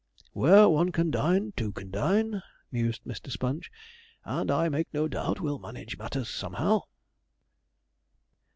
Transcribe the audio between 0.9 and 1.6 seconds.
can dine,